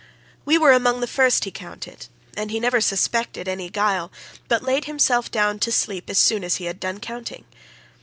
We 0.45 0.57
were 0.57 0.71
among 0.71 0.99
the 0.99 1.05
first 1.05 1.43
he 1.43 1.51
counted, 1.51 2.07
and 2.35 2.49
he 2.49 2.59
never 2.59 2.81
suspected 2.81 3.47
any 3.47 3.69
guile, 3.69 4.11
but 4.47 4.63
laid 4.63 4.85
himself 4.85 5.29
down 5.29 5.59
to 5.59 5.71
sleep 5.71 6.09
as 6.09 6.17
soon 6.17 6.43
as 6.43 6.55
he 6.55 6.65
had 6.65 6.79
done 6.79 6.99
counting. 6.99 7.45